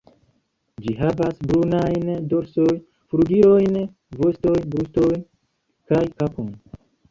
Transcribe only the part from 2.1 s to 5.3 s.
dorson, flugilojn, voston, bruston